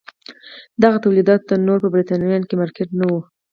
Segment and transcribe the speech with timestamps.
[0.81, 3.15] دغو تولیداتو ته نور په برېټانیا کې مارکېټ نه و.